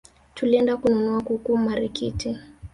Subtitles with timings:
[0.33, 2.37] Tulienda kununua kuku Marikiti